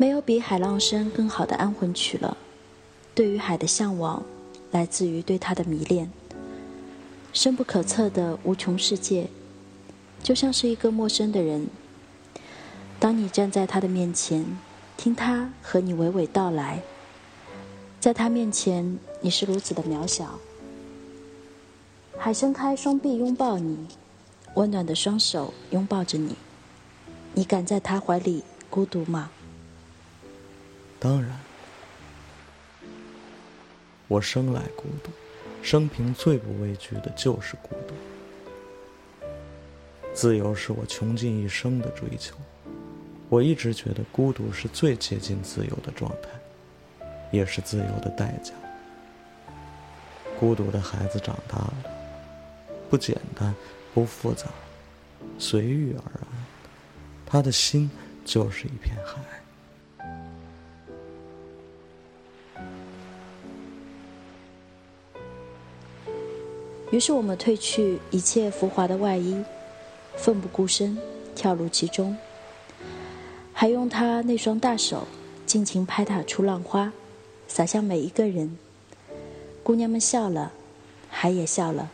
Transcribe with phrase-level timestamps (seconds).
[0.00, 2.34] 没有比海浪声更好的安魂曲了。
[3.14, 4.22] 对于海的向往，
[4.70, 6.10] 来自于对它的迷恋。
[7.34, 9.28] 深不可测的无穷世界，
[10.22, 11.68] 就像是一个陌生的人。
[12.98, 14.46] 当你站在他的面前，
[14.96, 16.80] 听他和你娓娓道来，
[18.00, 20.38] 在他面前，你是如此的渺小。
[22.16, 23.86] 海伸开双臂拥抱你，
[24.54, 26.36] 温暖的双手拥抱着你，
[27.34, 29.30] 你敢在他怀里孤独吗？
[31.00, 31.30] 当然，
[34.06, 35.10] 我生来孤独，
[35.62, 37.94] 生平最不畏惧的就是孤独。
[40.12, 42.36] 自由是我穷尽一生的追求，
[43.30, 46.28] 我一直觉得孤独是最接近自由的状态，
[47.30, 48.52] 也是自由的代价。
[50.38, 51.74] 孤独的孩子长大了，
[52.90, 53.54] 不简单，
[53.94, 54.48] 不复杂，
[55.38, 56.26] 随遇而安，
[57.24, 57.90] 他的心
[58.22, 59.18] 就是一片海。
[66.90, 69.42] 于是我们褪去一切浮华的外衣，
[70.16, 70.98] 奋不顾身
[71.36, 72.16] 跳入其中，
[73.52, 75.06] 还用他那双大手
[75.46, 76.92] 尽情拍打出浪花，
[77.46, 78.58] 洒向每一个人。
[79.62, 80.52] 姑娘们笑了，
[81.08, 81.90] 海也笑了，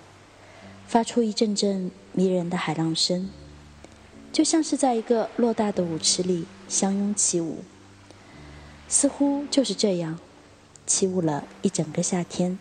[0.86, 3.28] 发出一阵阵迷人的海浪声，
[4.32, 7.58] 就像是在一个偌大的舞池里相拥起舞。
[8.88, 10.18] 似乎就是这样，
[10.86, 12.58] 起舞了一整个夏天。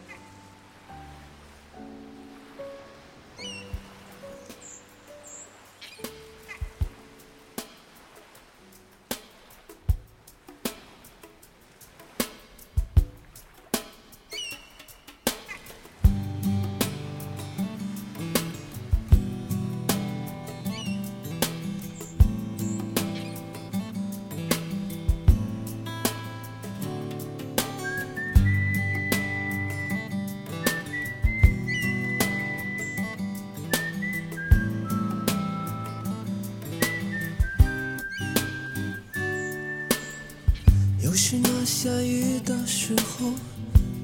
[41.66, 43.32] 下雨的时候，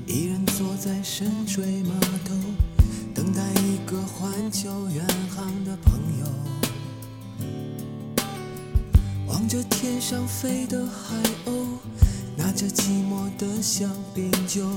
[0.08, 1.94] 一人坐在深水码
[2.26, 2.34] 头，
[3.14, 6.26] 等待一个环球远航的朋友。
[9.28, 11.78] 望着天上飞的海鸥，
[12.36, 14.68] 拿着寂寞的香槟酒，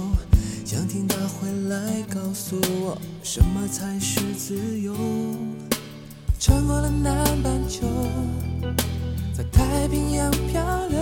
[0.62, 4.94] 想听他回来告诉我，什么才是自由。
[6.38, 7.86] 穿过了南半球，
[9.34, 10.98] 在太平洋漂流。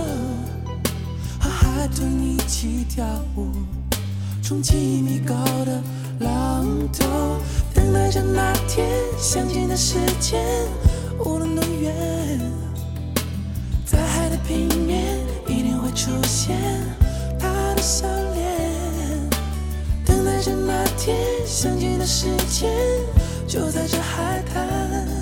[1.82, 3.04] 海豚一起跳
[3.37, 3.48] 舞，
[4.41, 5.34] 冲几米高
[5.65, 5.82] 的
[6.20, 7.41] 浪头，
[7.75, 8.88] 等待着那天
[9.19, 10.41] 相见的时间，
[11.25, 12.41] 无论多远，
[13.84, 16.56] 在海的平面一定会出现
[17.37, 19.28] 他的笑脸。
[20.06, 22.70] 等待着那天相见的时间，
[23.44, 25.21] 就在这海滩。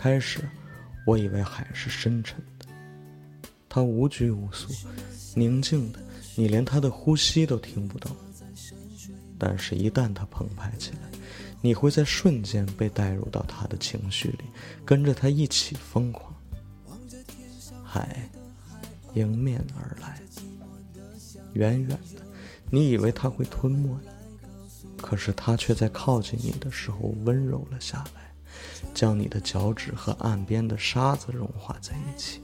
[0.00, 0.48] 开始，
[1.04, 2.66] 我以为海是深沉的，
[3.68, 4.72] 它无拘无束，
[5.34, 5.98] 宁静的，
[6.36, 8.08] 你连它的呼吸都听不到。
[9.36, 10.98] 但是，一旦它澎湃起来，
[11.60, 14.44] 你会在瞬间被带入到它的情绪里，
[14.84, 16.32] 跟着它一起疯狂。
[17.82, 18.30] 海
[19.14, 20.22] 迎面而来，
[21.54, 22.24] 远远的，
[22.70, 24.08] 你以为它会吞没你，
[25.02, 28.17] 可是它却在靠近你的时候温柔了下来。
[28.94, 32.40] 将你的脚趾和岸边的沙子融化在一起，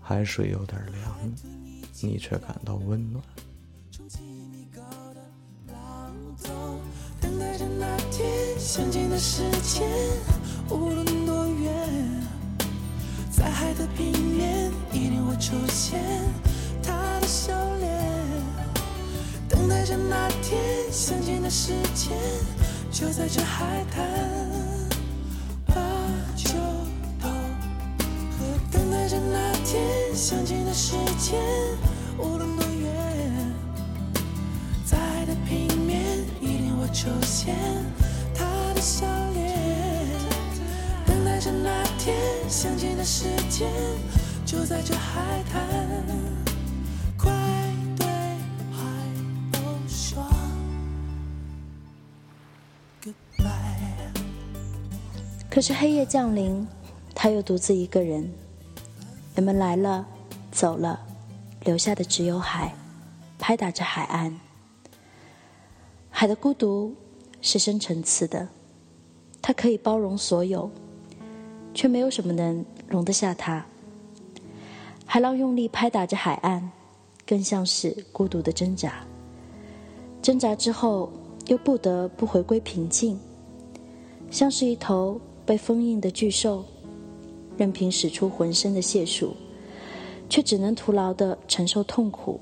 [0.00, 1.34] 海水有点凉，
[2.00, 3.22] 你却感到温暖。
[7.20, 9.88] 等待着那天相见的时间，
[10.70, 12.22] 无论多远，
[13.30, 16.00] 在海的平面一定会出现
[16.82, 18.32] 他的笑脸。
[19.48, 20.60] 等待着那天
[20.92, 22.16] 相见的时间，
[22.92, 24.45] 就在这海滩。
[37.46, 37.54] 出现，
[38.34, 38.44] 他
[38.74, 39.54] 的笑脸，
[41.06, 42.16] 等待着那天
[42.48, 43.70] 相见的时间，
[44.44, 45.62] 就在这海滩，
[47.16, 47.32] 快
[47.96, 48.06] 对
[48.72, 48.82] 海
[49.52, 49.58] 鸥
[49.88, 50.26] 说。
[55.48, 56.66] 可是黑夜降临，
[57.14, 58.28] 他又独自一个人。
[59.36, 60.04] 人们来了，
[60.50, 60.98] 走了，
[61.64, 62.74] 留下的只有海，
[63.38, 64.40] 拍打着海岸。
[66.10, 66.94] 海的孤独
[67.46, 68.48] 是深层次的，
[69.40, 70.68] 它可以包容所有，
[71.72, 73.64] 却没有什么能容得下它。
[75.04, 76.72] 海浪用力拍打着海岸，
[77.24, 79.06] 更像是孤独的挣扎。
[80.20, 81.08] 挣扎之后，
[81.46, 83.16] 又不得不回归平静，
[84.28, 86.64] 像是一头被封印的巨兽。
[87.56, 89.36] 任凭使出浑身的解数，
[90.28, 92.40] 却只能徒劳的承受痛苦。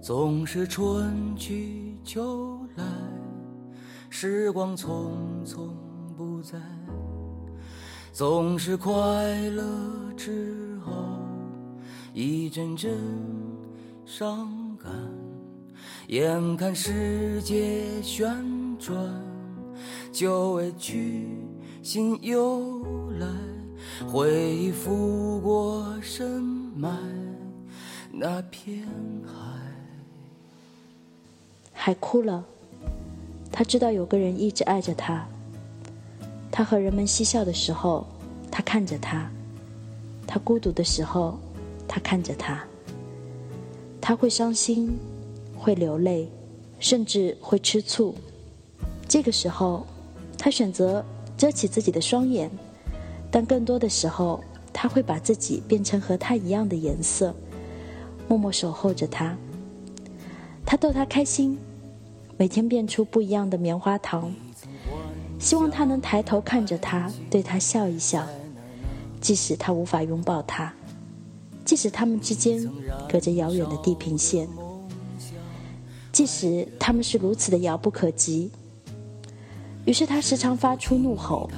[0.00, 2.84] 总是春去秋来，
[4.10, 5.12] 时光匆
[5.44, 5.68] 匆
[6.16, 6.58] 不再。
[8.12, 8.92] 总是快
[9.50, 9.64] 乐
[10.16, 10.92] 之后，
[12.12, 12.98] 一阵阵
[14.04, 14.92] 伤感。
[16.08, 18.34] 眼看世界旋
[18.78, 18.96] 转，
[20.10, 21.28] 旧委屈
[21.82, 22.82] 心又
[23.18, 23.28] 来。
[24.06, 26.40] 回忆拂过深
[26.76, 26.90] 埋
[28.10, 28.86] 那片
[29.26, 29.32] 海，
[31.72, 32.44] 海哭了。
[33.58, 35.26] 他知道有个人一直爱着他。
[36.48, 38.06] 他和人们嬉笑的时候，
[38.52, 39.28] 他看着他；
[40.28, 41.36] 他孤独的时候，
[41.88, 42.64] 他看着他。
[44.00, 44.96] 他会伤心，
[45.56, 46.30] 会流泪，
[46.78, 48.14] 甚至会吃醋。
[49.08, 49.84] 这个时候，
[50.38, 51.04] 他选择
[51.36, 52.48] 遮起自己的双眼。
[53.28, 54.40] 但更多的时候，
[54.72, 57.34] 他会把自己变成和他一样的颜色，
[58.28, 59.36] 默默守候着他。
[60.64, 61.58] 他逗他开心，
[62.38, 64.32] 每天变出不一样的棉花糖，
[65.40, 68.24] 希望他能抬头看着他，对他笑一笑，
[69.20, 70.72] 即使他无法拥抱他，
[71.64, 72.66] 即使他们之间
[73.10, 74.48] 隔着遥远的地平线，
[76.12, 78.50] 即使他们是如此的遥不可及。
[79.84, 81.50] 于是他时常发出怒吼，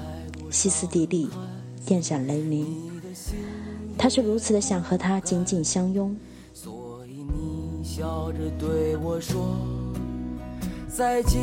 [0.50, 1.28] 歇斯底里。
[1.86, 2.66] 电闪雷鸣，
[3.98, 6.14] 他是如此的想和他紧紧相拥。
[6.54, 9.56] 所以你笑着对我说
[10.90, 11.38] 再见。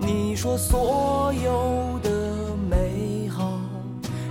[0.00, 3.60] 你说所有的美好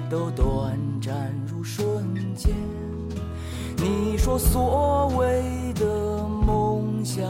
[0.09, 2.53] 都短暂如瞬间。
[3.77, 7.23] 你说所谓的梦想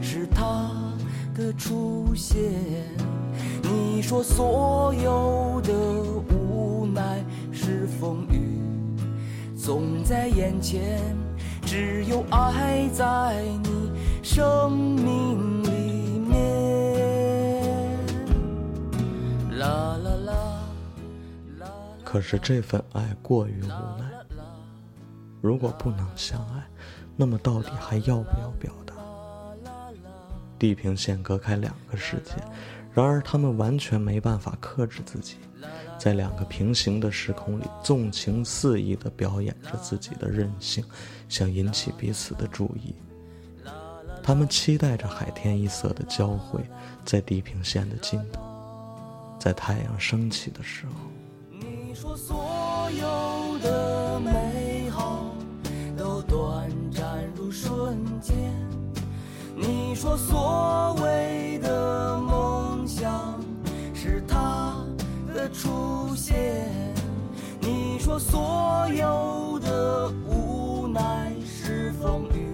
[0.00, 0.70] 是他
[1.34, 2.40] 的出现。
[3.62, 5.72] 你说所有的
[6.34, 8.58] 无奈是风雨，
[9.56, 11.00] 总在眼前，
[11.62, 13.92] 只有爱在你
[14.22, 17.98] 生命里面。
[19.58, 20.10] 啦啦
[21.58, 21.66] 啦，
[22.04, 24.10] 可是这份爱过于无奈。
[25.40, 26.62] 如果不能相爱，
[27.16, 28.94] 那么到底还要不要表达？
[30.58, 32.34] 地平线隔开两个世界。
[32.92, 35.38] 然而，他们完全没办法克制自己，
[36.02, 40.84] 在两个平行的时空里纵情肆意地表演着自己的任性，
[41.28, 42.92] 想引起彼此的注意。
[44.20, 46.60] 他们期待着海天一色的交汇，
[47.04, 48.42] 在地平线的尽头，
[49.38, 50.92] 在太阳升起的时候。
[51.52, 55.32] 你说所有的美好
[55.96, 58.34] 都短暂如瞬间，
[59.54, 61.60] 你说所谓
[68.12, 72.46] 说所有的无奈是风雨，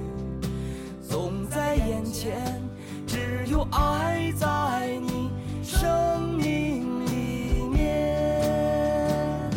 [1.02, 2.62] 总在眼前，
[3.08, 5.32] 只有爱在你
[5.64, 9.50] 生命里面。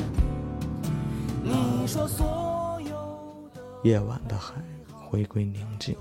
[1.43, 4.55] 你说所有的夜晚的海
[5.07, 5.95] 回归宁静，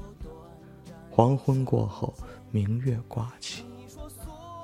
[1.11, 2.15] 黄昏过后，
[2.51, 3.67] 明月挂起。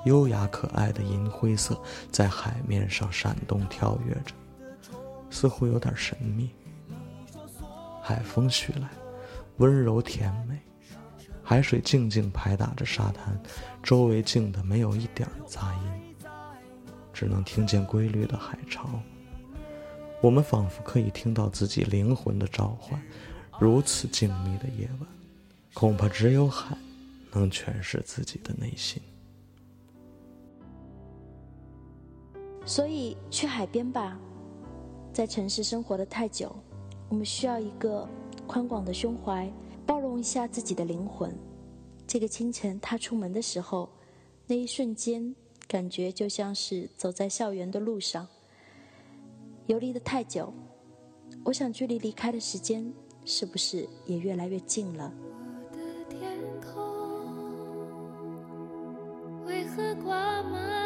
[0.05, 1.79] 优雅可爱的银灰色
[2.11, 4.33] 在海面上闪动跳跃着，
[5.29, 6.49] 似乎有点神秘。
[8.01, 8.89] 海风徐来，
[9.57, 10.57] 温柔甜美，
[11.43, 13.37] 海水静静拍打着沙滩，
[13.83, 16.15] 周围静的没有一点杂音，
[17.11, 18.87] 只能听见规律的海潮。
[20.21, 22.99] 我们仿佛可以听到自己灵魂的召唤。
[23.59, 25.07] 如此静谧的夜晚，
[25.73, 26.77] 恐怕只有海
[27.33, 29.01] 能诠释自己的内心。
[32.65, 34.17] 所以去海边吧，
[35.17, 36.55] 在城市生活的太久，
[37.09, 38.07] 我们需要一个
[38.45, 39.51] 宽广的胸怀，
[39.83, 41.35] 包容一下自己的灵魂。
[42.05, 43.89] 这个清晨他出门的时候，
[44.45, 45.35] 那一瞬间，
[45.67, 48.27] 感觉就像是走在校园的路上。
[49.65, 50.53] 游离的太久，
[51.43, 52.93] 我想距离离开的时间，
[53.25, 55.11] 是不是也越来越近了？
[59.47, 60.76] 为何挂满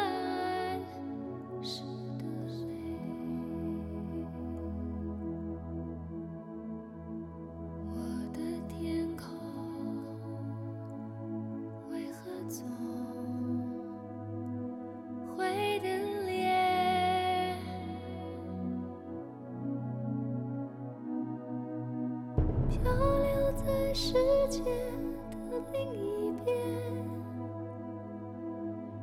[22.82, 24.12] 漂流在世
[24.48, 26.56] 界的另一边，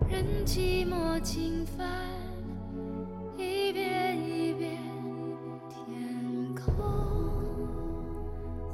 [0.09, 1.87] 任寂寞侵犯，
[3.37, 4.77] 一遍一遍，
[5.69, 6.63] 天空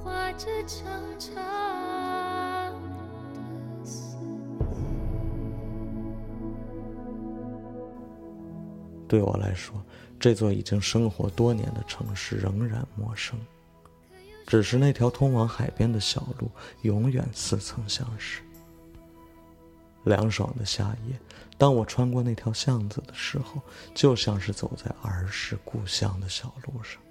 [0.04, 0.86] 画着长
[1.20, 1.34] 长
[3.80, 4.66] 的思念
[9.08, 9.76] 对我来说，
[10.20, 13.38] 这座已经生活多年的城市仍然陌生。
[14.46, 16.50] 只是那条通往海边的小路，
[16.84, 18.42] 永远似曾相识。
[20.04, 21.20] 凉爽的夏夜，
[21.58, 23.60] 当我穿过那条巷子的时候，
[23.94, 27.02] 就像是走在儿时故乡的小路上。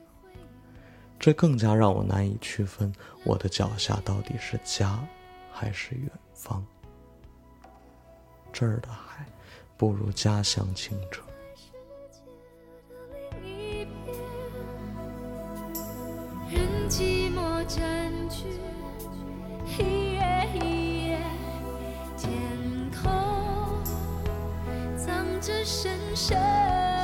[1.18, 5.04] 这更加让我难以区分，我的脚下到底是家，
[5.50, 6.64] 还是远方。
[8.52, 9.26] 这儿的海，
[9.76, 11.22] 不如家乡清澈。
[16.86, 17.23] 寂寞
[17.66, 18.44] 占据
[19.78, 21.18] 一夜一夜，
[22.18, 22.30] 天
[22.92, 23.02] 空
[24.96, 27.03] 藏着深深。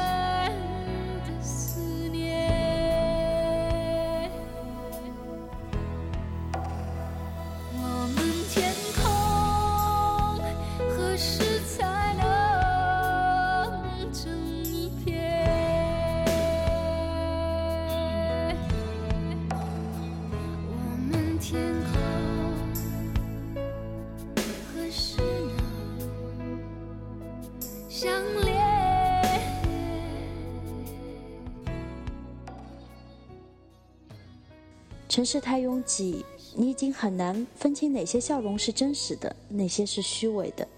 [35.11, 36.25] 城市太拥挤，
[36.55, 40.69] 你已经很难分清哪些笑容是真实的，哪些是虚伪的，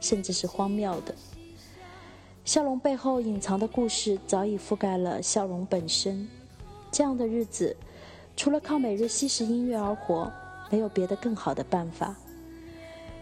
[0.00, 1.12] 甚至是荒谬的。
[2.44, 6.28] 笑容背后隐藏的故事早已覆盖了笑容本身。
[6.92, 7.76] 这样的日子，
[8.36, 10.32] 除了靠每日吸食音乐而活，
[10.70, 12.14] 没有别的更好的办法。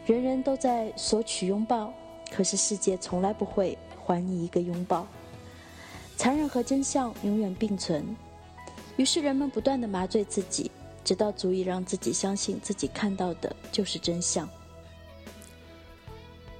[0.05, 1.91] 人人都在索取拥抱，
[2.31, 5.07] 可是世界从来不会还你一个拥抱。
[6.19, 8.15] 残忍和真相永远并存。
[9.01, 10.71] 于是人们不断的麻醉自己，
[11.03, 14.47] 直到足以让自己相信自己看到的就是真相。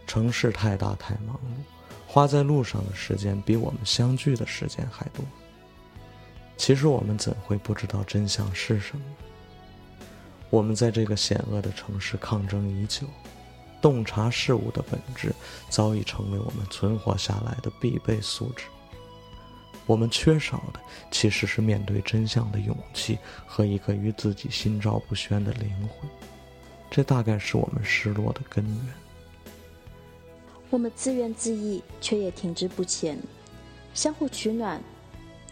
[0.07, 1.63] 城市太大太忙碌，
[2.09, 5.23] 花在路上的时间比我们相聚的时间还多。
[6.57, 9.05] 其实我们怎会不知道真相是什么？
[10.49, 13.07] 我们在这个险恶的城市抗争已久，
[13.83, 15.31] 洞察事物的本质
[15.69, 18.65] 早已成为我们存活下来的必备素质。
[19.87, 26.09] 我们缺少的其实是面对真相的勇气和一个与自己心照不宣的灵魂，
[26.91, 28.95] 这大概是我们失落的根源。
[30.71, 33.17] 我们自怨自艾，却也停滞不前；
[33.93, 34.81] 相互取暖，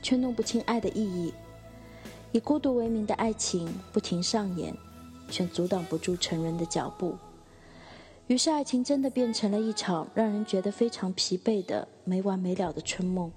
[0.01, 1.33] 却弄不清爱的意义；
[2.31, 4.73] 以孤独为名的爱情不停上演，
[5.29, 7.19] 却阻挡不住成人的脚步。
[8.29, 13.33] 于是，爱情真的变成了一场让人觉得非常疲惫的没完没了的春梦。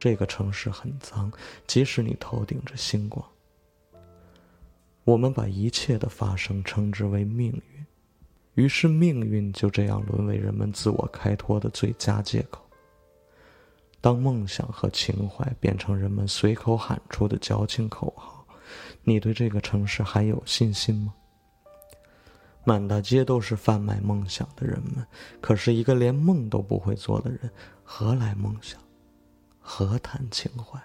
[0.00, 1.30] 这个城市很脏，
[1.66, 3.24] 即使你头顶着星光。
[5.04, 7.86] 我们把一切的发生称之为命运，
[8.54, 12.64] 于是命运就这样沦为人们自我开脱的最佳借口。
[14.00, 18.46] 当梦想和情怀变成人们随口喊出的矫情口号，
[19.04, 21.12] 你对这个城市还有信心吗？
[22.64, 25.06] 满大街都是贩卖梦想的人们，
[25.42, 27.50] 可是一个连梦都不会做的人，
[27.84, 28.80] 何来梦想？
[29.72, 30.82] 何谈情怀。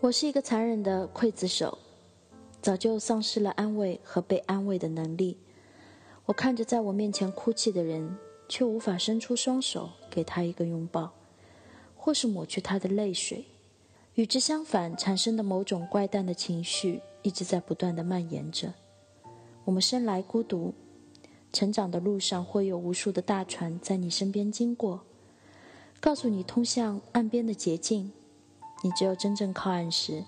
[0.00, 1.78] 我是一个残忍的刽子手
[2.60, 5.38] 早就丧失了安慰和被安慰的能力。
[6.26, 11.10] 我看着在我面前哭泣的人却无法伸出双手给他一个拥抱
[11.96, 13.46] 或是抹去他的泪水
[14.14, 18.74] 与之相反，产生的某种怪诞的情绪一直在不断的蔓延着。
[19.64, 20.74] 我们生来孤独，
[21.52, 25.02] 成长的路上会有无数的大船在你身边经过，
[26.00, 28.12] 告诉你通向岸边的捷径。
[28.82, 30.24] 你只有真正靠岸时，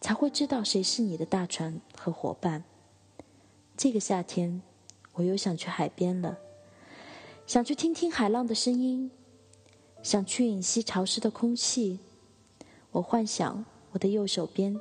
[0.00, 2.64] 才会知道谁是你的大船和伙伴。
[3.76, 4.60] 这个夏天，
[5.14, 6.36] 我又想去海边了，
[7.46, 9.10] 想去听听海浪的声音，
[10.02, 12.00] 想去吮吸潮湿的空气。
[12.96, 13.62] 我幻想
[13.92, 14.80] 我的右手边，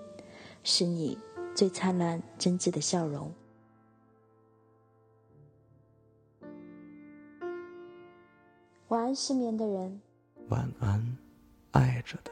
[0.63, 1.17] 是你
[1.53, 3.29] 最灿烂真挚的笑容。
[8.88, 10.00] 晚安，失眠的人。
[10.48, 11.17] 晚安，
[11.72, 12.31] 爱着的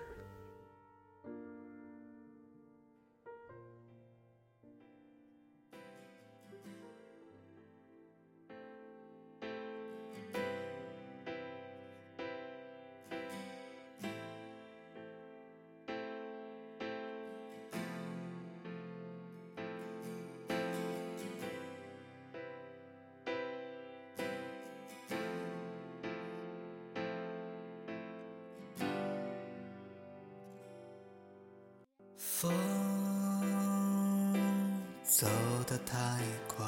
[32.43, 32.51] 风
[35.01, 35.25] 走
[35.65, 36.65] 得太快，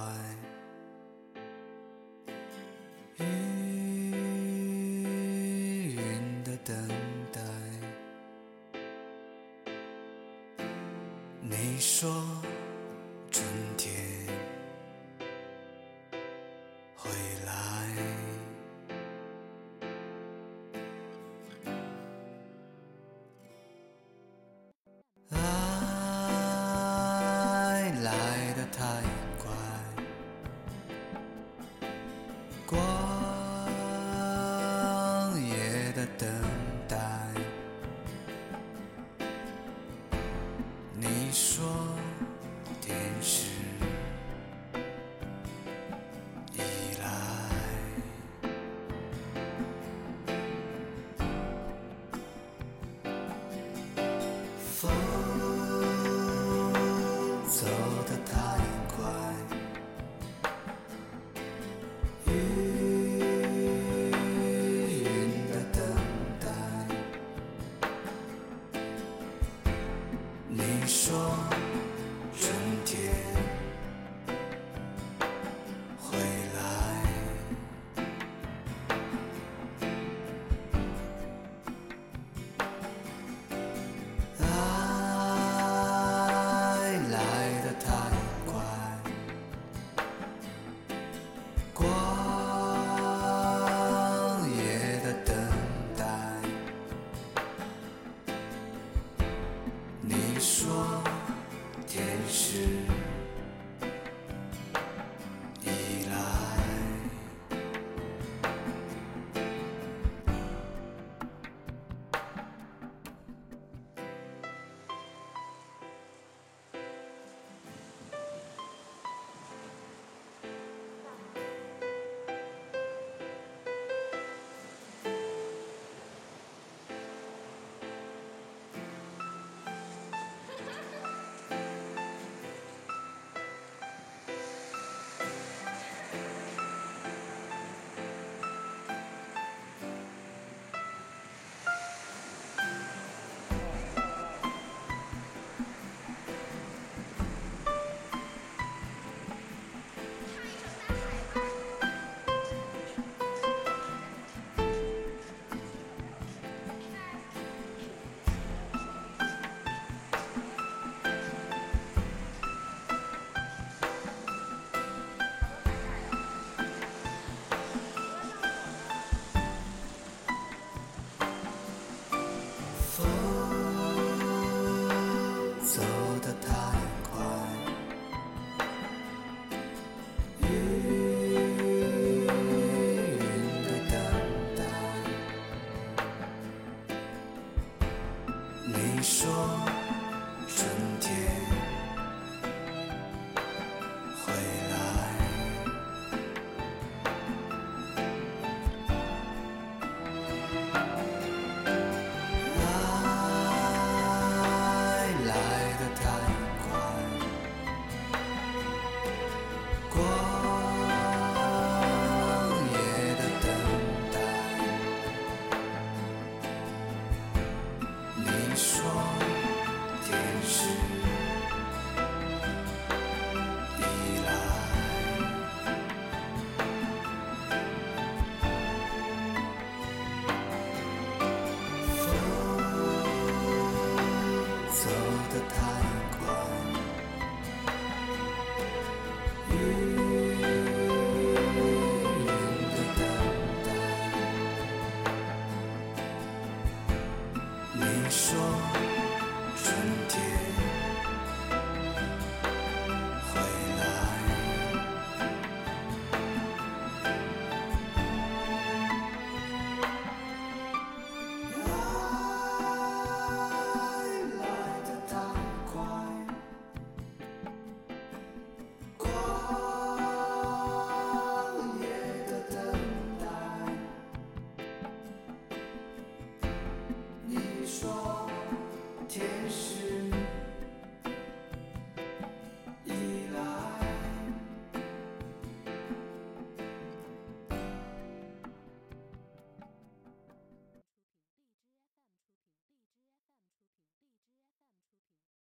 [3.17, 3.23] 雨
[5.97, 6.73] 云的等
[7.33, 7.41] 待。
[11.41, 12.09] 你说
[13.29, 14.14] 春天。